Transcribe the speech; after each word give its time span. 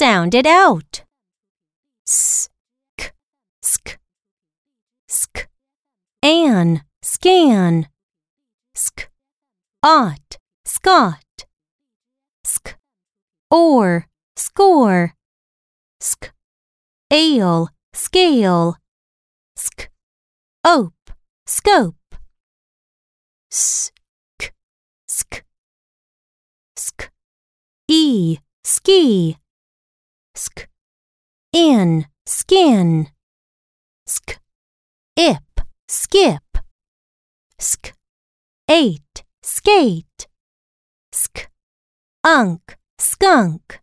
Sound 0.00 0.32
it 0.32 0.46
out. 0.46 1.02
Sk, 2.06 2.52
sk, 3.60 3.98
sk. 5.08 5.48
An, 6.22 6.82
scan. 7.02 7.88
Sk, 8.76 9.10
ought, 9.82 10.38
scot. 10.64 11.46
Sk, 12.44 12.78
or, 13.50 14.06
score. 14.36 15.14
Sk, 16.00 16.32
ale, 17.10 17.70
scale. 17.92 18.76
Sk, 19.56 19.90
ope, 20.62 21.10
scope. 21.44 22.14
Sk, 23.50 24.54
sk, 25.08 25.44
sk. 26.76 27.10
E, 27.88 28.38
ski. 28.62 29.38
Sk, 30.38 30.68
in, 31.52 32.06
skin. 32.24 33.08
Sk, 34.06 34.38
ip, 35.16 35.60
skip. 35.88 36.58
Sk, 37.58 37.92
eight, 38.70 39.24
skate. 39.42 40.28
Sk, 41.12 41.50
unk, 42.22 42.78
skunk. 43.00 43.80